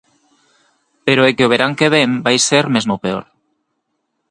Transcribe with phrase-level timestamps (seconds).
[1.05, 3.25] Pero é que o verán que vén vai ser mesmo peor.